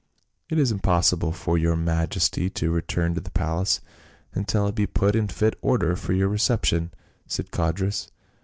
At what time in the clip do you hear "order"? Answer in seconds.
5.61-5.95